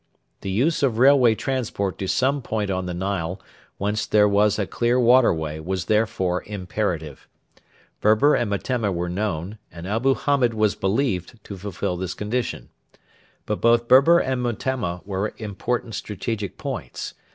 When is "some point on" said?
2.07-2.87